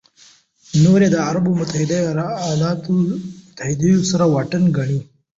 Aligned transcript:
نور 0.83 0.99
یې 1.05 1.09
د 1.13 1.17
عربو 1.27 1.51
متحدینو 1.59 4.03
سره 4.11 4.23
واټن 4.33 4.63
ګڼي. 4.77 4.99